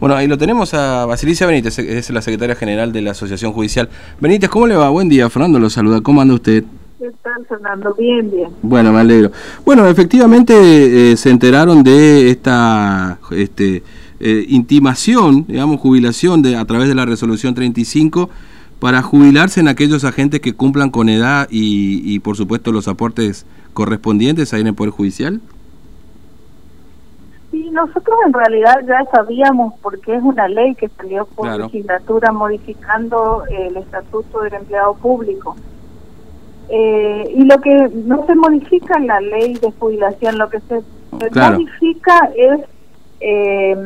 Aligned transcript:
Bueno, 0.00 0.16
ahí 0.16 0.26
lo 0.26 0.38
tenemos 0.38 0.72
a 0.72 1.04
Basilicia 1.04 1.46
Benítez, 1.46 1.78
es 1.78 2.08
la 2.08 2.22
secretaria 2.22 2.56
general 2.56 2.90
de 2.90 3.02
la 3.02 3.10
Asociación 3.10 3.52
Judicial. 3.52 3.90
Benítez, 4.18 4.48
¿cómo 4.48 4.66
le 4.66 4.74
va? 4.74 4.88
Buen 4.88 5.10
día, 5.10 5.28
Fernando 5.28 5.58
lo 5.58 5.68
saluda. 5.68 6.00
¿Cómo 6.00 6.22
anda 6.22 6.32
usted? 6.32 6.64
¿Qué 6.98 7.10
tal, 7.22 7.44
Fernando? 7.46 7.94
Bien, 7.98 8.30
bien. 8.30 8.48
Bueno, 8.62 8.94
me 8.94 9.00
alegro. 9.00 9.30
Bueno, 9.62 9.86
efectivamente 9.86 11.12
eh, 11.12 11.16
se 11.18 11.28
enteraron 11.28 11.82
de 11.82 12.30
esta 12.30 13.18
este, 13.30 13.82
eh, 14.20 14.46
intimación, 14.48 15.44
digamos, 15.46 15.78
jubilación 15.78 16.40
de, 16.40 16.56
a 16.56 16.64
través 16.64 16.88
de 16.88 16.94
la 16.94 17.04
resolución 17.04 17.54
35 17.54 18.30
para 18.78 19.02
jubilarse 19.02 19.60
en 19.60 19.68
aquellos 19.68 20.04
agentes 20.04 20.40
que 20.40 20.54
cumplan 20.54 20.88
con 20.88 21.10
edad 21.10 21.46
y, 21.50 22.00
y 22.10 22.20
por 22.20 22.38
supuesto 22.38 22.72
los 22.72 22.88
aportes 22.88 23.44
correspondientes 23.74 24.54
ahí 24.54 24.62
en 24.62 24.68
el 24.68 24.74
Poder 24.74 24.92
Judicial. 24.92 25.42
Sí, 27.50 27.68
nosotros 27.70 28.16
en 28.26 28.32
realidad 28.32 28.76
ya 28.86 29.04
sabíamos, 29.10 29.74
porque 29.82 30.14
es 30.14 30.22
una 30.22 30.46
ley 30.46 30.74
que 30.76 30.88
salió 30.88 31.26
por 31.26 31.48
legislatura 31.58 32.30
modificando 32.30 33.44
el 33.48 33.76
estatuto 33.76 34.42
del 34.42 34.54
empleado 34.54 34.94
público. 34.94 35.56
Eh, 36.68 37.32
y 37.34 37.44
lo 37.46 37.58
que 37.58 37.74
no 37.92 38.24
se 38.26 38.36
modifica 38.36 38.96
en 38.96 39.08
la 39.08 39.20
ley 39.20 39.54
de 39.54 39.72
jubilación, 39.72 40.38
lo 40.38 40.48
que 40.48 40.60
se, 40.60 40.80
modifica 41.10 42.30
es 42.36 42.60
eh, 43.18 43.76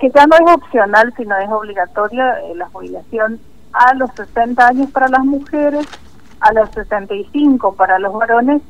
que 0.00 0.10
ya 0.10 0.26
no 0.26 0.36
es 0.36 0.54
opcional, 0.54 1.12
sino 1.18 1.36
es 1.36 1.50
obligatoria 1.50 2.40
eh, 2.40 2.54
la 2.54 2.66
jubilación 2.70 3.38
a 3.74 3.92
los 3.94 4.10
60 4.16 4.66
años 4.66 4.90
para 4.90 5.08
las 5.08 5.24
mujeres, 5.26 5.86
a 6.40 6.54
los 6.54 6.70
65 6.70 7.74
para 7.74 7.98
los 7.98 8.14
varones 8.14 8.62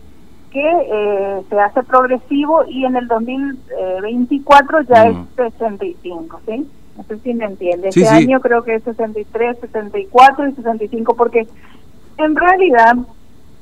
que 0.54 0.60
eh, 0.60 1.42
se 1.50 1.60
hace 1.60 1.82
progresivo 1.82 2.64
y 2.68 2.84
en 2.84 2.94
el 2.94 3.08
2024 3.08 4.82
ya 4.82 5.08
es 5.08 5.16
65, 5.34 6.38
mm. 6.38 6.50
¿sí? 6.50 6.70
No 6.96 7.02
sé 7.02 7.18
si 7.18 7.34
me 7.34 7.46
entiende. 7.46 7.88
este 7.88 8.06
año 8.06 8.40
creo 8.40 8.62
que 8.62 8.76
es 8.76 8.84
63, 8.84 9.58
64 9.60 10.48
y 10.48 10.52
65 10.54 11.16
porque 11.16 11.48
en 12.18 12.36
realidad 12.36 12.94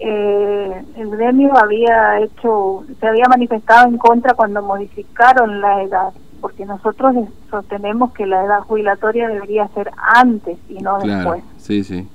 eh, 0.00 0.82
el 0.96 1.10
gremio 1.10 1.56
había 1.56 2.20
hecho, 2.20 2.84
se 3.00 3.06
había 3.06 3.24
manifestado 3.26 3.88
en 3.88 3.96
contra 3.96 4.34
cuando 4.34 4.60
modificaron 4.60 5.62
la 5.62 5.82
edad, 5.82 6.12
porque 6.42 6.66
nosotros 6.66 7.14
sostenemos 7.50 8.12
que 8.12 8.26
la 8.26 8.44
edad 8.44 8.60
jubilatoria 8.60 9.28
debería 9.28 9.66
ser 9.68 9.90
antes 9.96 10.58
y 10.68 10.74
no 10.74 10.98
después. 10.98 11.42
Sí, 11.56 11.84
sí. 11.84 12.06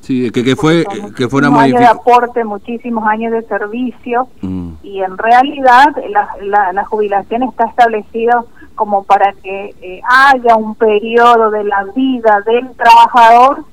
Sí, 0.00 0.30
que, 0.30 0.42
que 0.42 0.56
fue 0.56 0.84
que 1.16 1.28
fue 1.28 1.46
una 1.46 1.60
años 1.60 1.80
de 1.80 1.86
aporte, 1.86 2.44
muchísimos 2.44 3.06
años 3.06 3.32
de 3.32 3.42
servicio 3.42 4.28
mm. 4.40 4.72
y 4.82 5.02
en 5.02 5.18
realidad 5.18 5.94
la, 6.08 6.72
la, 6.72 6.84
jubilación 6.84 7.42
está 7.42 7.66
establecida 7.66 8.44
como 8.74 9.04
para 9.04 9.32
que 9.34 9.74
eh, 9.82 10.00
haya 10.08 10.56
un 10.56 10.74
periodo 10.74 11.50
de 11.50 11.64
la 11.64 11.84
vida 11.94 12.40
del 12.46 12.70
trabajador 12.76 13.64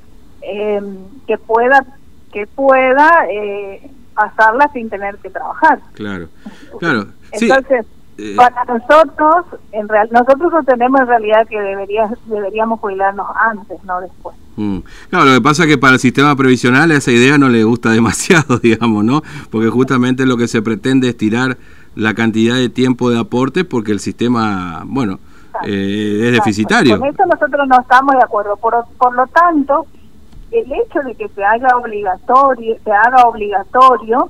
eh, 0.42 0.82
que 1.26 1.38
pueda 1.38 1.86
que 2.32 2.46
pueda 2.46 3.26
eh, 3.32 3.90
pasarla 4.14 4.70
sin 4.74 4.90
tener 4.90 5.18
que 5.18 5.30
trabajar. 5.30 5.80
Claro, 5.94 6.28
claro. 6.80 7.08
Entonces, 7.32 7.86
para 8.36 8.66
nosotros, 8.66 9.46
en 9.72 9.88
real, 9.88 10.10
nosotros 10.12 10.66
tenemos 10.66 11.02
en 11.02 11.08
realidad 11.08 11.48
que 11.48 11.60
debería, 11.60 12.10
deberíamos 12.26 12.80
jubilarnos 12.80 13.28
antes, 13.36 13.84
no 13.84 14.02
después. 14.02 14.36
Mm. 14.58 14.80
Claro, 15.10 15.26
lo 15.26 15.34
que 15.36 15.42
pasa 15.42 15.64
es 15.64 15.70
que 15.70 15.78
para 15.78 15.94
el 15.94 16.00
sistema 16.00 16.36
previsional 16.36 16.92
esa 16.92 17.12
idea 17.12 17.38
no 17.38 17.48
le 17.48 17.64
gusta 17.64 17.90
demasiado, 17.94 18.58
digamos, 18.58 19.04
¿no? 19.06 19.22
Porque 19.50 19.70
justamente 19.70 20.26
lo 20.26 20.36
que 20.36 20.48
se 20.48 20.62
pretende 20.62 21.10
es 21.10 21.18
tirar 21.18 21.58
la 21.96 22.14
cantidad 22.14 22.56
de 22.56 22.70
tiempo 22.70 23.10
de 23.10 23.20
aporte 23.20 23.64
porque 23.64 23.92
el 23.92 24.00
sistema, 24.00 24.84
bueno, 24.86 25.20
eh, 25.64 26.24
es 26.26 26.32
deficitario. 26.34 27.00
Con 27.00 27.10
eso 27.10 27.26
nosotros 27.26 27.68
no 27.68 27.80
estamos 27.80 28.16
de 28.16 28.24
acuerdo. 28.24 28.58
Por, 28.58 28.86
por 28.98 29.16
lo 29.16 29.26
tanto, 29.28 29.88
el 30.52 30.72
hecho 30.72 31.00
de 31.06 31.16
que 31.16 31.28
se 31.30 31.44
haga 31.44 31.78
obligatorio, 31.78 32.78
se 32.84 32.92
haga 32.92 33.28
obligatorio, 33.28 34.30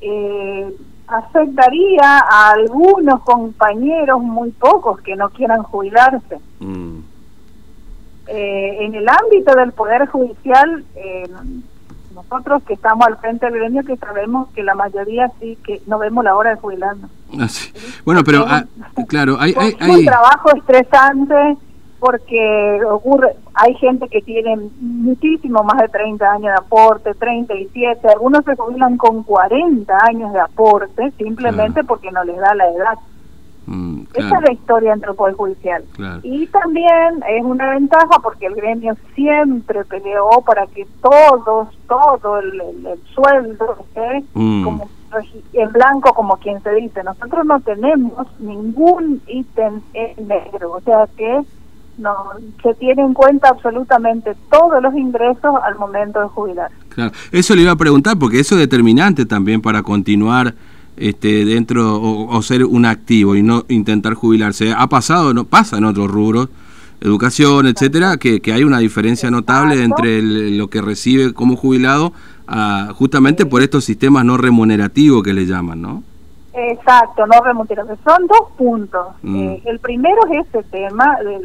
eh, 0.00 0.74
afectaría 1.06 2.18
a 2.18 2.52
algunos 2.52 3.20
compañeros, 3.22 4.22
muy 4.22 4.50
pocos, 4.52 5.00
que 5.00 5.16
no 5.16 5.28
quieran 5.30 5.62
jubilarse. 5.62 6.38
Mm. 6.60 6.89
Eh, 8.32 8.84
en 8.84 8.94
el 8.94 9.08
ámbito 9.08 9.54
del 9.56 9.72
Poder 9.72 10.06
Judicial, 10.06 10.84
eh, 10.94 11.28
nosotros 12.14 12.62
que 12.62 12.74
estamos 12.74 13.04
al 13.06 13.16
frente 13.18 13.46
del 13.46 13.56
gremio, 13.56 13.82
que 13.82 13.96
sabemos 13.96 14.48
que 14.50 14.62
la 14.62 14.74
mayoría 14.74 15.32
sí 15.40 15.58
que 15.64 15.80
no 15.86 15.98
vemos 15.98 16.22
la 16.22 16.36
hora 16.36 16.50
de 16.50 16.56
jubilarnos. 16.60 17.10
Ah, 17.38 17.48
bueno, 18.04 18.22
pero 18.24 18.44
ah, 18.46 18.64
claro, 19.08 19.36
hay, 19.40 19.54
hay, 19.58 19.76
hay... 19.80 19.90
un 19.90 20.04
trabajo 20.04 20.54
estresante 20.54 21.56
porque 21.98 22.80
ocurre, 22.88 23.34
hay 23.54 23.74
gente 23.74 24.08
que 24.08 24.22
tiene 24.22 24.56
muchísimo 24.80 25.62
más 25.64 25.78
de 25.78 25.88
30 25.88 26.32
años 26.32 26.52
de 26.52 26.58
aporte, 26.58 27.14
37, 27.14 28.08
algunos 28.08 28.44
se 28.44 28.56
jubilan 28.56 28.96
con 28.96 29.22
40 29.22 29.92
años 30.08 30.32
de 30.32 30.40
aporte 30.40 31.12
simplemente 31.18 31.84
porque 31.84 32.10
no 32.10 32.24
les 32.24 32.36
da 32.38 32.54
la 32.54 32.68
edad. 32.70 32.98
Esa 34.14 34.36
es 34.36 34.42
la 34.42 34.52
historia 34.52 34.92
entre 34.92 35.10
el 35.10 35.16
Poder 35.16 35.34
Judicial. 35.34 35.84
Y 36.22 36.46
también 36.48 37.22
es 37.28 37.44
una 37.44 37.70
ventaja 37.70 38.18
porque 38.22 38.46
el 38.46 38.54
gremio 38.54 38.96
siempre 39.14 39.84
peleó 39.84 40.28
para 40.44 40.66
que 40.66 40.86
todos, 41.02 41.68
todo 41.88 42.38
el, 42.38 42.60
sueldo 43.14 43.76
esté 43.80 44.24
mm. 44.34 44.64
como 44.64 44.88
en 45.52 45.72
blanco, 45.72 46.14
como 46.14 46.36
quien 46.36 46.62
se 46.62 46.72
dice. 46.74 47.02
Nosotros 47.02 47.44
no 47.46 47.60
tenemos 47.60 48.26
ningún 48.38 49.20
ítem 49.26 49.80
en 49.94 50.28
negro, 50.28 50.72
o 50.72 50.80
sea 50.80 51.08
que 51.16 51.40
no 51.98 52.14
se 52.62 52.74
tiene 52.74 53.02
en 53.02 53.14
cuenta 53.14 53.48
absolutamente 53.50 54.34
todos 54.50 54.82
los 54.82 54.94
ingresos 54.94 55.54
al 55.62 55.76
momento 55.76 56.20
de 56.20 56.28
jubilar. 56.28 56.70
Claro, 56.88 57.12
eso 57.30 57.54
le 57.54 57.62
iba 57.62 57.72
a 57.72 57.76
preguntar 57.76 58.18
porque 58.18 58.40
eso 58.40 58.54
es 58.54 58.60
determinante 58.60 59.26
también 59.26 59.60
para 59.60 59.82
continuar 59.82 60.54
este, 60.96 61.44
dentro 61.44 62.00
o, 62.00 62.42
ser 62.42 62.64
un 62.64 62.84
activo 62.84 63.36
y 63.36 63.42
no 63.42 63.64
intentar 63.68 64.14
jubilarse. 64.14 64.72
Ha 64.76 64.86
pasado, 64.88 65.34
no 65.34 65.44
pasa 65.44 65.78
en 65.78 65.84
otros 65.84 66.10
rubros, 66.10 66.48
educación, 67.00 67.66
etcétera, 67.66 68.16
que, 68.16 68.40
que 68.40 68.52
hay 68.52 68.64
una 68.64 68.78
diferencia 68.78 69.30
notable 69.30 69.82
entre 69.82 70.22
lo 70.22 70.68
que 70.68 70.82
recibe 70.82 71.32
como 71.32 71.56
jubilado 71.56 72.12
justamente 72.94 73.46
por 73.46 73.62
estos 73.62 73.84
sistemas 73.84 74.24
no 74.24 74.36
remunerativos 74.36 75.22
que 75.22 75.32
le 75.32 75.46
llaman, 75.46 75.82
¿no? 75.82 76.02
Exacto, 76.52 77.26
no 77.26 77.40
remunerativos. 77.42 77.98
Son 78.04 78.26
dos 78.26 78.50
puntos. 78.56 79.06
Mm. 79.22 79.36
Eh, 79.36 79.62
el 79.66 79.78
primero 79.78 80.18
es 80.32 80.46
ese 80.48 80.62
tema, 80.64 81.16
de, 81.22 81.40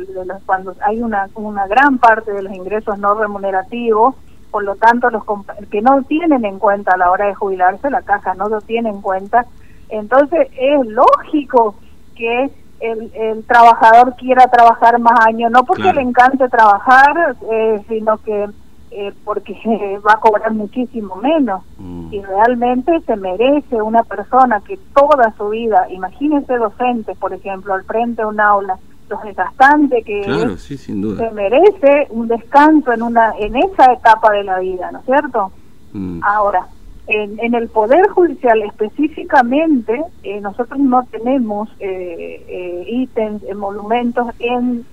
cuando 0.45 0.75
hay 0.81 1.00
una, 1.01 1.29
una 1.35 1.67
gran 1.67 2.00
parte 2.00 2.31
de 2.31 2.41
los 2.41 2.53
ingresos 2.53 2.97
no 2.97 3.13
remunerativos 3.13 4.16
por 4.55 4.63
lo 4.63 4.77
tanto 4.77 5.09
los 5.09 5.23
que 5.69 5.81
no 5.81 6.01
tienen 6.03 6.45
en 6.45 6.59
cuenta 6.59 6.93
a 6.93 6.97
la 6.97 7.11
hora 7.11 7.25
de 7.25 7.35
jubilarse, 7.35 7.89
la 7.89 8.03
caja 8.03 8.35
no 8.35 8.47
lo 8.47 8.61
tiene 8.61 8.89
en 8.89 9.01
cuenta, 9.01 9.45
entonces 9.89 10.47
es 10.57 10.79
lógico 10.88 11.75
que 12.16 12.49
el, 12.79 13.11
el 13.13 13.43
trabajador 13.43 14.16
quiera 14.16 14.47
trabajar 14.47 14.97
más 15.01 15.19
años, 15.25 15.51
no 15.51 15.66
porque 15.66 15.91
le 15.91 15.99
encante 15.99 16.47
trabajar, 16.47 17.35
eh, 17.51 17.83
sino 17.89 18.16
que 18.19 18.47
eh, 18.91 19.11
porque 19.25 19.59
va 20.07 20.13
a 20.13 20.21
cobrar 20.21 20.53
muchísimo 20.53 21.17
menos. 21.17 21.61
Mm. 21.77 22.13
Y 22.13 22.22
realmente 22.22 23.01
se 23.01 23.17
merece 23.17 23.81
una 23.81 24.03
persona 24.03 24.61
que 24.61 24.79
toda 24.95 25.33
su 25.35 25.49
vida, 25.49 25.85
imagínese 25.89 26.55
docente, 26.55 27.13
por 27.16 27.33
ejemplo, 27.33 27.73
al 27.73 27.83
frente 27.83 28.22
de 28.22 28.27
un 28.29 28.39
aula, 28.39 28.79
lo 29.09 29.19
desgastante 29.23 30.01
que 30.03 30.23
se 30.23 31.31
merece 31.31 32.07
un 32.09 32.27
descanso 32.27 32.91
en 32.91 33.01
una 33.01 33.33
en 33.39 33.55
esa 33.55 33.93
etapa 33.93 34.31
de 34.31 34.43
la 34.43 34.59
vida, 34.59 34.91
¿no 34.91 34.99
es 34.99 35.05
cierto? 35.05 35.51
Mm. 35.93 36.21
Ahora, 36.23 36.67
en, 37.07 37.39
en, 37.39 37.53
el 37.53 37.67
Poder 37.69 38.07
Judicial 38.09 38.61
específicamente, 38.63 40.01
eh, 40.23 40.41
nosotros 40.41 40.79
no 40.79 41.03
tenemos 41.05 41.69
eh, 41.79 42.43
eh, 42.47 42.85
ítems, 42.88 43.43
monumentos 43.55 44.27
en 44.39 44.85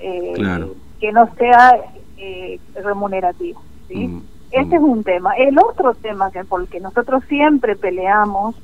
que 1.00 1.12
no 1.12 1.28
sea 1.36 1.80
remunerativo. 2.74 3.62
¿sí? 3.88 4.08
Mm, 4.08 4.22
este 4.50 4.76
es 4.76 4.82
un 4.82 5.02
tema. 5.02 5.32
El 5.36 5.58
otro 5.58 5.94
tema 5.94 6.30
que 6.30 6.44
por 6.44 6.60
el 6.60 6.68
que 6.68 6.80
nosotros 6.80 7.24
siempre 7.28 7.76
peleamos 7.76 8.54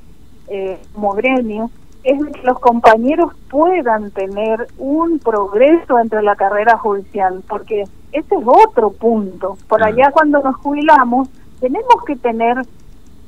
como 0.94 1.12
gremio 1.12 1.70
es 2.04 2.18
que 2.18 2.42
los 2.42 2.58
compañeros 2.58 3.32
puedan 3.50 4.10
tener 4.10 4.66
un 4.78 5.18
progreso 5.18 5.98
entre 5.98 6.22
la 6.22 6.36
carrera 6.36 6.78
judicial, 6.78 7.42
porque 7.48 7.84
ese 8.12 8.34
es 8.34 8.44
otro 8.44 8.90
punto. 8.90 9.58
Por 9.68 9.82
allá 9.82 10.10
cuando 10.12 10.42
nos 10.42 10.56
jubilamos, 10.56 11.28
tenemos 11.60 12.04
que 12.06 12.16
tener, 12.16 12.56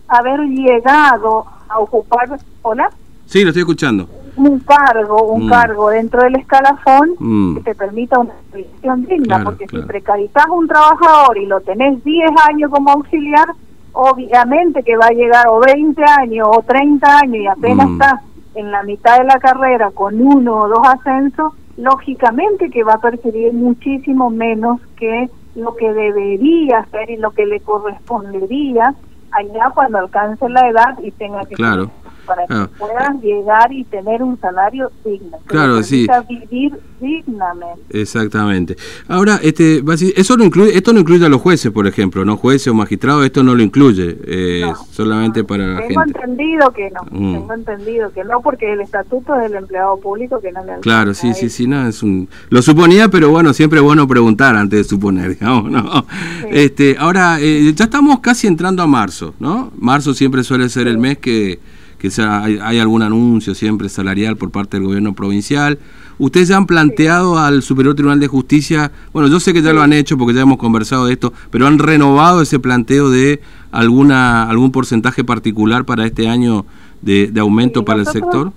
haber 0.08 0.40
llegado 0.40 1.44
a 1.68 1.78
ocupar, 1.78 2.38
¿hola? 2.62 2.90
Sí, 3.26 3.42
lo 3.42 3.50
estoy 3.50 3.62
escuchando. 3.62 4.08
Un 4.36 4.60
cargo, 4.60 5.24
un 5.24 5.46
mm. 5.46 5.50
cargo 5.50 5.90
dentro 5.90 6.22
del 6.22 6.36
escalafón 6.36 7.10
mm. 7.18 7.56
que 7.56 7.62
te 7.62 7.74
permita 7.74 8.18
una 8.18 8.32
jubilación 8.50 9.06
digna, 9.06 9.44
porque 9.44 9.66
si 9.68 9.78
precarizas 9.78 10.46
un 10.50 10.66
trabajador 10.66 11.36
y 11.36 11.46
lo 11.46 11.60
tenés 11.60 12.02
10 12.02 12.30
años 12.48 12.70
como 12.70 12.90
auxiliar, 12.90 13.46
obviamente 13.92 14.82
que 14.82 14.96
va 14.96 15.06
a 15.06 15.12
llegar 15.12 15.46
o 15.48 15.60
20 15.60 16.02
años 16.02 16.48
o 16.50 16.62
30 16.62 17.18
años 17.18 17.36
y 17.36 17.46
apenas 17.46 17.88
mm. 17.88 17.92
está 17.92 18.22
en 18.54 18.70
la 18.70 18.82
mitad 18.82 19.18
de 19.18 19.24
la 19.24 19.38
carrera 19.38 19.90
con 19.92 20.20
uno 20.20 20.56
o 20.56 20.68
dos 20.68 20.86
ascensos 20.86 21.52
lógicamente 21.76 22.70
que 22.70 22.84
va 22.84 22.94
a 22.94 23.00
percibir 23.00 23.52
muchísimo 23.52 24.30
menos 24.30 24.80
que 24.96 25.30
lo 25.54 25.74
que 25.76 25.92
debería 25.92 26.80
hacer 26.80 27.10
y 27.10 27.16
lo 27.16 27.30
que 27.30 27.46
le 27.46 27.60
correspondería 27.60 28.94
allá 29.32 29.70
cuando 29.74 29.98
alcance 29.98 30.48
la 30.48 30.68
edad 30.68 30.98
y 31.02 31.10
tenga 31.12 31.44
que 31.46 31.54
claro 31.54 31.90
para 32.30 32.46
que 32.46 32.76
puedan 32.78 33.20
llegar 33.20 33.72
y 33.72 33.82
tener 33.84 34.22
un 34.22 34.38
salario 34.40 34.92
digno. 35.04 35.38
claro, 35.46 35.82
sí. 35.82 36.06
vivir 36.28 36.78
dignamente. 37.00 37.82
Exactamente. 37.90 38.76
Ahora, 39.08 39.40
este, 39.42 39.82
eso 40.16 40.36
no 40.36 40.44
incluye, 40.44 40.76
esto 40.76 40.92
no 40.92 41.00
incluye 41.00 41.26
a 41.26 41.28
los 41.28 41.40
jueces, 41.40 41.72
por 41.72 41.88
ejemplo, 41.88 42.24
no 42.24 42.36
jueces 42.36 42.68
o 42.68 42.74
magistrados, 42.74 43.24
esto 43.24 43.42
no 43.42 43.54
lo 43.54 43.62
incluye, 43.62 44.16
eh, 44.26 44.72
solamente 44.90 45.42
para 45.42 45.66
la 45.66 45.86
Tengo 45.88 46.02
entendido 46.02 46.70
que 46.72 46.90
no, 46.90 47.00
mm. 47.10 47.34
tengo 47.34 47.54
entendido 47.54 48.12
que 48.12 48.22
no, 48.22 48.40
porque 48.42 48.72
el 48.72 48.80
estatuto 48.80 49.34
del 49.34 49.54
empleado 49.54 49.98
público 49.98 50.40
que 50.40 50.52
no 50.52 50.64
le 50.64 50.78
Claro, 50.80 51.14
sí, 51.14 51.34
sí, 51.34 51.48
sí, 51.48 51.66
no, 51.66 51.88
es 51.88 52.02
un, 52.02 52.28
lo 52.48 52.62
suponía, 52.62 53.08
pero 53.08 53.30
bueno, 53.30 53.52
siempre 53.54 53.80
es 53.80 53.84
bueno 53.84 54.06
preguntar 54.06 54.54
antes 54.54 54.78
de 54.78 54.84
suponer, 54.84 55.30
digamos, 55.36 55.68
¿no? 55.70 56.06
Este, 56.50 56.96
ahora, 56.96 57.38
eh, 57.40 57.72
ya 57.74 57.86
estamos 57.86 58.20
casi 58.20 58.46
entrando 58.46 58.82
a 58.82 58.86
marzo, 58.86 59.34
¿no? 59.40 59.72
Marzo 59.78 60.14
siempre 60.14 60.44
suele 60.44 60.68
ser 60.68 60.86
el 60.86 60.98
mes 60.98 61.18
que 61.18 61.58
que 62.00 62.10
sea, 62.10 62.42
hay, 62.42 62.78
algún 62.78 63.02
anuncio 63.02 63.54
siempre 63.54 63.90
salarial 63.90 64.36
por 64.38 64.50
parte 64.50 64.78
del 64.78 64.86
gobierno 64.86 65.12
provincial. 65.12 65.78
¿Ustedes 66.18 66.48
ya 66.48 66.56
han 66.56 66.66
planteado 66.66 67.38
al 67.38 67.62
Superior 67.62 67.94
Tribunal 67.94 68.20
de 68.20 68.26
Justicia, 68.26 68.90
bueno, 69.12 69.28
yo 69.28 69.38
sé 69.38 69.52
que 69.52 69.60
ya 69.60 69.74
lo 69.74 69.82
han 69.82 69.92
hecho 69.92 70.16
porque 70.16 70.34
ya 70.34 70.40
hemos 70.40 70.56
conversado 70.56 71.06
de 71.06 71.12
esto, 71.12 71.34
pero 71.50 71.66
han 71.66 71.78
renovado 71.78 72.40
ese 72.40 72.58
planteo 72.58 73.10
de 73.10 73.40
alguna 73.70 74.44
algún 74.44 74.72
porcentaje 74.72 75.24
particular 75.24 75.84
para 75.84 76.06
este 76.06 76.26
año 76.26 76.64
de, 77.02 77.30
aumento 77.38 77.84
para 77.84 78.00
el 78.00 78.06
sector? 78.06 78.52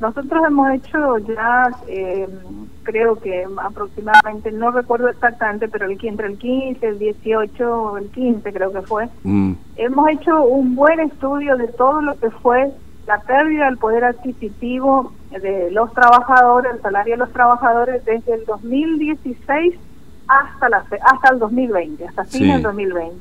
Nosotros 0.00 0.42
hemos 0.46 0.70
hecho 0.72 1.18
ya, 1.18 1.70
eh, 1.88 2.28
creo 2.82 3.16
que 3.16 3.46
aproximadamente, 3.62 4.52
no 4.52 4.70
recuerdo 4.70 5.08
exactamente, 5.08 5.68
pero 5.68 5.86
el, 5.86 5.98
entre 6.02 6.26
el 6.26 6.38
15, 6.38 6.86
el 6.86 6.98
18, 6.98 7.98
el 7.98 8.10
15 8.10 8.52
creo 8.52 8.72
que 8.72 8.82
fue, 8.82 9.08
mm. 9.24 9.52
hemos 9.76 10.10
hecho 10.10 10.44
un 10.44 10.74
buen 10.74 11.00
estudio 11.00 11.56
de 11.56 11.68
todo 11.68 12.02
lo 12.02 12.18
que 12.18 12.30
fue 12.30 12.72
la 13.06 13.20
pérdida 13.20 13.66
del 13.66 13.78
poder 13.78 14.04
adquisitivo 14.04 15.12
de 15.30 15.70
los 15.70 15.92
trabajadores, 15.92 16.74
el 16.74 16.82
salario 16.82 17.14
de 17.14 17.18
los 17.18 17.32
trabajadores 17.32 18.04
desde 18.04 18.34
el 18.34 18.44
2016 18.44 19.74
hasta 20.28 20.68
la 20.68 20.78
hasta 20.78 21.28
el 21.32 21.38
2020, 21.38 22.04
hasta 22.04 22.24
fin 22.24 22.48
del 22.48 22.62
2020. 22.62 23.16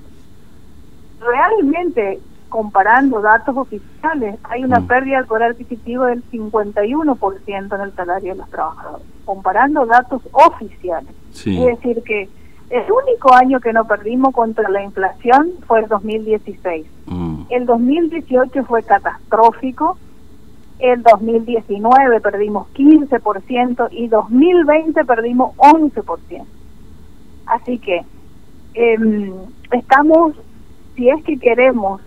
Realmente 1.21 2.19
comparando 2.49 3.21
datos 3.21 3.55
oficiales, 3.57 4.37
hay 4.43 4.63
una 4.63 4.79
mm. 4.79 4.87
pérdida 4.87 5.17
del 5.17 5.25
poder 5.25 5.51
adquisitivo 5.51 6.05
del 6.05 6.23
51% 6.31 7.75
en 7.75 7.81
el 7.81 7.95
salario 7.95 8.33
de 8.33 8.39
los 8.39 8.49
trabajadores, 8.49 9.05
comparando 9.25 9.85
datos 9.85 10.21
oficiales. 10.31 11.13
Es 11.33 11.65
decir, 11.65 12.01
que 12.03 12.29
el 12.69 12.83
único 12.91 13.33
año 13.33 13.59
que 13.59 13.73
no 13.73 13.85
perdimos 13.85 14.33
contra 14.33 14.69
la 14.69 14.83
inflación 14.83 15.51
fue 15.67 15.81
el 15.81 15.87
2016. 15.87 16.85
Mm. 17.05 17.41
El 17.49 17.65
2018 17.65 18.63
fue 18.65 18.83
catastrófico, 18.83 19.97
el 20.79 21.03
2019 21.03 22.19
perdimos 22.21 22.67
15% 22.73 23.87
y 23.91 24.07
2020 24.07 25.05
perdimos 25.05 25.55
11%. 25.57 26.45
Así 27.45 27.77
que 27.77 28.03
em, 28.73 29.31
estamos, 29.71 30.33
si 30.95 31.09
es 31.09 31.23
que 31.23 31.37
queremos 31.37 32.01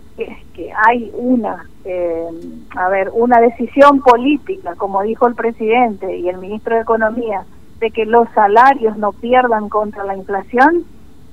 que, 0.53 0.71
hay 0.73 1.11
una, 1.15 1.65
eh, 1.85 2.27
a 2.75 2.89
ver, 2.89 3.09
una 3.13 3.39
decisión 3.39 4.01
política, 4.01 4.75
como 4.75 5.01
dijo 5.03 5.27
el 5.27 5.35
presidente 5.35 6.17
y 6.17 6.29
el 6.29 6.37
ministro 6.37 6.75
de 6.75 6.81
Economía, 6.81 7.43
de 7.79 7.91
que 7.91 8.05
los 8.05 8.27
salarios 8.35 8.97
no 8.97 9.13
pierdan 9.13 9.69
contra 9.69 10.03
la 10.03 10.15
inflación, 10.15 10.85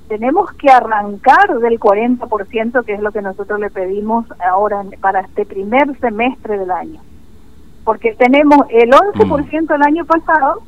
tenemos 0.07 0.51
que 0.53 0.69
arrancar 0.69 1.59
del 1.59 1.79
40%, 1.79 2.85
que 2.85 2.93
es 2.93 3.01
lo 3.01 3.11
que 3.11 3.21
nosotros 3.21 3.59
le 3.59 3.69
pedimos 3.69 4.25
ahora 4.39 4.83
para 5.01 5.21
este 5.21 5.45
primer 5.45 5.99
semestre 5.99 6.57
del 6.57 6.71
año. 6.71 7.01
Porque 7.83 8.13
tenemos 8.13 8.65
el 8.69 8.91
11% 8.91 9.75
el 9.75 9.81
año 9.83 10.05
pasado 10.05 10.61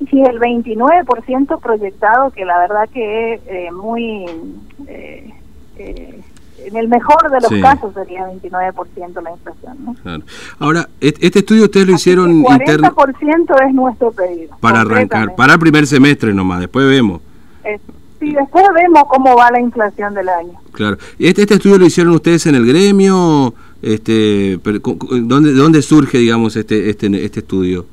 y 0.00 0.20
el 0.20 0.38
29% 0.38 1.60
proyectado, 1.60 2.30
que 2.30 2.44
la 2.44 2.58
verdad 2.58 2.88
que 2.92 3.34
es 3.34 3.40
eh, 3.46 3.70
muy... 3.72 4.26
Eh, 4.86 5.34
eh, 5.78 6.20
en 6.64 6.76
el 6.76 6.88
mejor 6.88 7.30
de 7.30 7.40
los 7.40 7.62
casos 7.62 7.94
sería 7.94 8.26
29% 8.26 9.22
la 9.22 9.30
inflación. 9.30 9.78
¿no? 10.04 10.22
Ahora, 10.58 10.88
este 11.00 11.38
estudio 11.40 11.64
ustedes 11.64 11.86
lo 11.86 11.94
hicieron 11.94 12.30
el 12.30 12.44
40% 12.44 13.66
es 13.68 13.74
nuestro 13.74 14.12
pedido. 14.12 14.56
Para 14.60 14.82
arrancar, 14.82 15.34
para 15.34 15.54
el 15.54 15.58
primer 15.58 15.86
semestre 15.86 16.34
nomás, 16.34 16.60
después 16.60 16.86
vemos. 16.88 17.20
sí, 18.20 18.32
después 18.32 18.64
vemos 18.74 19.04
cómo 19.08 19.36
va 19.36 19.50
la 19.50 19.60
inflación 19.60 20.14
del 20.14 20.28
año. 20.28 20.60
Claro. 20.72 20.98
¿Este, 21.18 21.42
este 21.42 21.54
estudio 21.54 21.78
lo 21.78 21.86
hicieron 21.86 22.12
ustedes 22.14 22.46
en 22.46 22.54
el 22.54 22.66
gremio? 22.66 23.54
Este, 23.80 24.58
¿dónde, 24.62 25.52
¿Dónde 25.52 25.82
surge, 25.82 26.18
digamos, 26.18 26.56
este, 26.56 26.90
este, 26.90 27.24
este 27.24 27.40
estudio? 27.40 27.86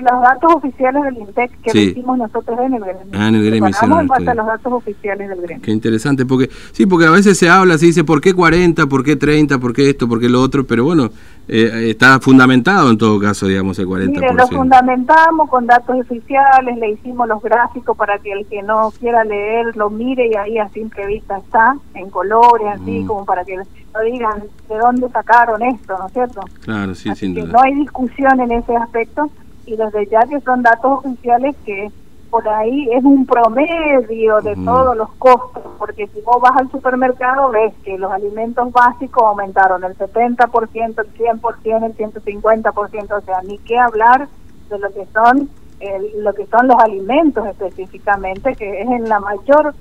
Los 0.00 0.22
datos 0.22 0.54
oficiales 0.54 1.02
del 1.04 1.18
INTEC 1.18 1.60
que 1.62 1.82
hicimos 1.82 2.18
nosotros 2.18 2.58
en 2.60 2.74
el 2.74 2.80
gremio. 2.80 3.02
Ah, 3.12 3.28
en 3.28 3.34
el 3.34 3.44
gremio. 3.44 3.70
en 3.82 4.06
base 4.06 4.30
a 4.30 4.34
los 4.34 4.46
datos 4.46 4.72
oficiales 4.72 5.28
del 5.28 5.40
gremio. 5.40 5.62
Qué 5.62 5.70
interesante, 5.70 6.26
porque 6.26 6.50
sí, 6.72 6.86
porque 6.86 7.06
a 7.06 7.10
veces 7.10 7.38
se 7.38 7.48
habla, 7.48 7.78
se 7.78 7.86
dice, 7.86 8.04
¿por 8.04 8.20
qué 8.20 8.34
40? 8.34 8.86
¿Por 8.86 9.04
qué 9.04 9.16
30? 9.16 9.58
¿Por 9.58 9.72
qué 9.72 9.90
esto? 9.90 10.08
¿Por 10.08 10.20
qué 10.20 10.28
lo 10.28 10.40
otro? 10.40 10.64
Pero 10.66 10.84
bueno, 10.84 11.10
eh, 11.46 11.90
está 11.90 12.18
fundamentado 12.20 12.90
en 12.90 12.96
todo 12.96 13.20
caso, 13.20 13.46
digamos, 13.46 13.78
el 13.78 13.86
40%. 13.86 14.08
Mire, 14.08 14.32
lo 14.32 14.46
fundamentamos 14.48 15.50
con 15.50 15.66
datos 15.66 15.96
oficiales, 16.00 16.78
le 16.78 16.92
hicimos 16.92 17.28
los 17.28 17.42
gráficos 17.42 17.96
para 17.96 18.18
que 18.18 18.32
el 18.32 18.46
que 18.46 18.62
no 18.62 18.90
quiera 18.98 19.24
leer 19.24 19.76
lo 19.76 19.90
mire 19.90 20.28
y 20.28 20.34
ahí 20.34 20.58
a 20.58 20.68
simple 20.70 21.06
vista 21.06 21.36
está, 21.36 21.76
en 21.94 22.08
colores, 22.08 22.66
así 22.72 23.00
mm. 23.00 23.06
como 23.06 23.24
para 23.26 23.44
que 23.44 23.56
no 23.56 24.00
digan 24.10 24.42
de 24.68 24.78
dónde 24.78 25.08
sacaron 25.10 25.62
esto, 25.62 25.96
¿no 25.98 26.06
es 26.06 26.12
cierto? 26.12 26.40
Claro, 26.64 26.94
sí, 26.94 27.14
sin 27.14 27.34
duda. 27.34 27.52
No 27.52 27.60
hay 27.62 27.74
discusión 27.74 28.40
en 28.40 28.52
ese 28.52 28.74
aspecto 28.76 29.30
y 29.66 29.76
desde 29.76 30.06
ya 30.06 30.22
que 30.22 30.40
son 30.40 30.62
datos 30.62 30.98
oficiales 31.04 31.54
que 31.64 31.90
por 32.30 32.48
ahí 32.48 32.88
es 32.90 33.04
un 33.04 33.26
promedio 33.26 34.40
de 34.40 34.56
todos 34.56 34.96
los 34.96 35.08
costos, 35.18 35.62
porque 35.78 36.08
si 36.08 36.20
vos 36.22 36.40
vas 36.42 36.56
al 36.56 36.68
supermercado 36.68 37.50
ves 37.50 37.72
que 37.84 37.96
los 37.96 38.10
alimentos 38.10 38.72
básicos 38.72 39.22
aumentaron 39.22 39.84
el 39.84 39.96
70%, 39.96 40.98
el 40.98 41.14
100%, 41.14 41.84
el 41.84 41.96
150%, 41.96 43.16
o 43.16 43.20
sea, 43.20 43.40
ni 43.42 43.58
qué 43.58 43.78
hablar 43.78 44.28
de 44.68 44.78
lo 44.80 44.90
que 44.90 45.06
son 45.12 45.48
lo 46.16 46.32
que 46.32 46.46
son 46.46 46.66
los 46.66 46.76
alimentos 46.82 47.46
específicamente, 47.46 48.54
que 48.56 48.80
es 48.80 48.88
en 48.88 49.08
la 49.08 49.20
mayor 49.20 49.74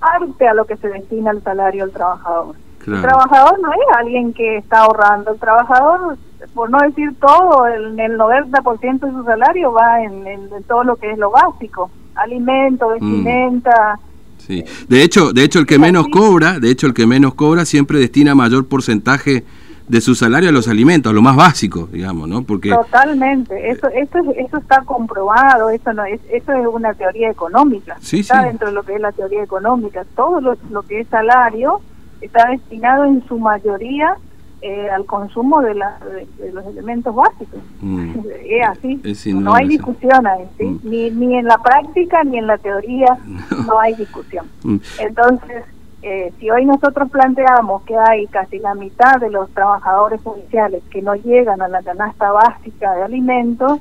parte 0.00 0.48
a 0.48 0.54
lo 0.54 0.64
que 0.64 0.76
se 0.76 0.88
destina 0.88 1.30
el 1.30 1.42
salario 1.42 1.84
del 1.84 1.92
trabajador. 1.92 2.56
El 2.86 3.00
trabajador 3.00 3.60
no 3.60 3.72
es 3.72 3.96
alguien 3.96 4.34
que 4.34 4.58
está 4.58 4.80
ahorrando, 4.80 5.32
el 5.32 5.38
trabajador 5.38 6.18
por 6.54 6.70
no 6.70 6.78
decir 6.78 7.14
todo, 7.20 7.66
el, 7.66 7.98
el 7.98 8.18
90% 8.18 9.00
de 9.00 9.10
su 9.10 9.24
salario 9.24 9.72
va 9.72 10.02
en, 10.02 10.48
todo 10.66 10.84
lo 10.84 10.96
que 10.96 11.10
es 11.10 11.18
lo 11.18 11.30
básico, 11.30 11.90
alimento, 12.14 12.88
mm. 12.88 12.92
vestimenta. 12.92 13.98
Sí. 14.38 14.64
De 14.88 15.02
hecho, 15.02 15.32
de 15.32 15.42
hecho 15.42 15.58
el 15.58 15.66
que 15.66 15.78
menos 15.78 16.08
cobra, 16.08 16.60
de 16.60 16.70
hecho 16.70 16.86
el 16.86 16.94
que 16.94 17.06
menos 17.06 17.34
cobra 17.34 17.64
siempre 17.64 17.98
destina 17.98 18.34
mayor 18.34 18.66
porcentaje 18.66 19.44
de 19.88 20.00
su 20.00 20.14
salario 20.14 20.48
a 20.48 20.52
los 20.52 20.68
alimentos, 20.68 21.10
a 21.10 21.14
lo 21.14 21.22
más 21.22 21.36
básico, 21.36 21.88
digamos, 21.92 22.28
¿no? 22.28 22.42
Porque 22.42 22.70
totalmente, 22.70 23.70
eso 23.70 23.88
eso 23.88 24.18
eso 24.36 24.56
está 24.56 24.80
comprobado, 24.82 25.68
eso 25.70 25.92
no 25.92 26.04
es 26.04 26.20
eso 26.30 26.52
es 26.52 26.66
una 26.66 26.94
teoría 26.94 27.30
económica. 27.30 27.96
está 28.00 28.44
dentro 28.44 28.68
de 28.68 28.74
lo 28.74 28.82
que 28.82 28.94
es 28.94 29.00
la 29.00 29.12
teoría 29.12 29.42
económica, 29.42 30.04
todo 30.16 30.40
lo, 30.40 30.56
lo 30.70 30.82
que 30.82 31.00
es 31.00 31.08
salario 31.08 31.80
está 32.20 32.48
destinado 32.48 33.04
en 33.04 33.26
su 33.26 33.38
mayoría 33.38 34.16
eh, 34.66 34.88
al 34.88 35.04
consumo 35.04 35.60
de, 35.60 35.74
la, 35.74 35.98
de, 36.38 36.50
los 36.50 36.64
elementos 36.64 37.14
básicos. 37.14 37.60
Mm. 37.82 38.14
Es 38.46 38.66
así, 38.66 39.34
no 39.34 39.52
hay 39.52 39.68
discusión 39.68 40.26
ahí, 40.26 40.48
mm. 40.58 40.78
ni, 40.84 41.10
ni 41.10 41.36
en 41.36 41.44
la 41.44 41.58
práctica 41.58 42.24
ni 42.24 42.38
en 42.38 42.46
la 42.46 42.56
teoría 42.56 43.18
no, 43.66 43.78
hay 43.78 43.94
discusión. 43.94 44.46
Mm. 44.62 44.76
Entonces, 45.00 45.64
eh, 46.00 46.32
si 46.38 46.48
hoy 46.48 46.64
nosotros 46.64 47.10
planteamos 47.10 47.82
que 47.82 47.94
hay 47.94 48.26
casi 48.28 48.58
la 48.58 48.74
mitad 48.74 49.20
de 49.20 49.30
los 49.30 49.50
trabajadores 49.50 50.22
oficiales 50.24 50.82
que 50.90 51.02
no 51.02 51.14
llegan 51.14 51.60
a 51.60 51.68
la 51.68 51.82
canasta 51.82 52.32
básica 52.32 52.94
de 52.94 53.02
alimentos, 53.02 53.80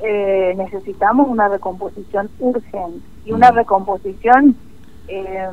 eh, 0.00 0.54
necesitamos 0.56 1.28
una 1.28 1.48
recomposición 1.48 2.30
urgente 2.38 3.06
y 3.26 3.32
una 3.32 3.50
recomposición 3.50 4.56
eh, 5.08 5.48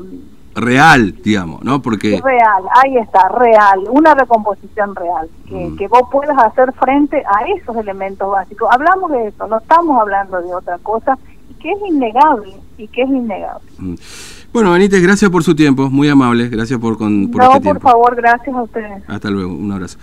real, 0.55 1.15
digamos, 1.23 1.63
¿no? 1.63 1.81
Porque... 1.81 2.21
Real, 2.23 2.63
ahí 2.83 2.97
está, 2.97 3.27
real, 3.29 3.79
una 3.89 4.13
recomposición 4.13 4.95
real, 4.95 5.29
que, 5.47 5.69
mm. 5.69 5.77
que 5.77 5.87
vos 5.87 6.03
puedas 6.11 6.37
hacer 6.37 6.71
frente 6.73 7.17
a 7.25 7.45
esos 7.57 7.75
elementos 7.77 8.29
básicos. 8.29 8.69
Hablamos 8.71 9.11
de 9.11 9.27
eso, 9.27 9.47
no 9.47 9.57
estamos 9.57 9.99
hablando 9.99 10.41
de 10.41 10.53
otra 10.53 10.77
cosa, 10.79 11.17
y 11.49 11.53
que 11.55 11.71
es 11.71 11.79
innegable, 11.87 12.53
y 12.77 12.87
que 12.87 13.03
es 13.03 13.09
innegable. 13.09 13.69
Mm. 13.77 13.95
Bueno, 14.53 14.71
Benítez, 14.71 15.01
gracias 15.01 15.31
por 15.31 15.43
su 15.43 15.55
tiempo, 15.55 15.89
muy 15.89 16.07
amable, 16.09 16.47
gracias 16.47 16.79
por, 16.79 16.95
con, 16.95 17.31
por 17.31 17.41
no, 17.41 17.55
este 17.55 17.69
por 17.69 17.81
favor, 17.81 18.15
gracias 18.15 18.55
a 18.55 18.61
ustedes. 18.61 19.01
Hasta 19.07 19.31
luego, 19.31 19.51
un 19.51 19.71
abrazo. 19.71 19.97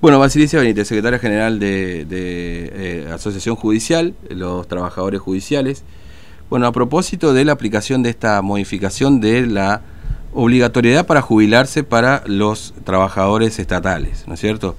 Bueno, 0.00 0.18
Basilicia 0.18 0.58
Benítez, 0.58 0.88
secretaria 0.88 1.20
general 1.20 1.60
de, 1.60 2.04
eh, 2.10 3.08
Asociación 3.14 3.54
Judicial, 3.54 4.14
los 4.30 4.66
trabajadores 4.66 5.20
judiciales. 5.20 5.84
Bueno, 6.50 6.66
a 6.66 6.72
propósito 6.72 7.32
de 7.32 7.44
la 7.44 7.52
aplicación 7.52 8.02
de 8.02 8.10
esta 8.10 8.40
modificación 8.42 9.20
de 9.20 9.46
la 9.46 9.80
obligatoriedad 10.32 11.06
para 11.06 11.22
jubilarse 11.22 11.84
para 11.84 12.22
los 12.26 12.74
trabajadores 12.84 13.58
estatales, 13.58 14.24
¿no 14.26 14.34
es 14.34 14.40
cierto? 14.40 14.76